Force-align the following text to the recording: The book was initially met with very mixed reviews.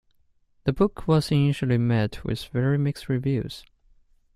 The 0.63 0.73
book 0.73 1.07
was 1.07 1.29
initially 1.31 1.77
met 1.77 2.23
with 2.23 2.45
very 2.45 2.79
mixed 2.79 3.07
reviews. 3.07 3.63